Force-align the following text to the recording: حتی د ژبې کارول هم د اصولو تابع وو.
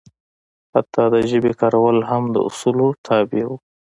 حتی 0.73 1.03
د 1.13 1.15
ژبې 1.29 1.51
کارول 1.61 1.97
هم 2.09 2.23
د 2.35 2.37
اصولو 2.47 2.87
تابع 3.05 3.43
وو. 3.47 3.55